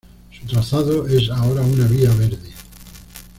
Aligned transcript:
Su 0.31 0.47
trazado 0.47 1.05
es 1.07 1.29
ahora 1.29 1.61
una 1.61 1.85
vía 1.85 2.09
verde. 2.15 2.49